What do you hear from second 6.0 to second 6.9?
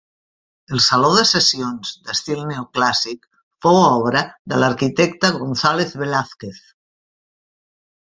Velázquez.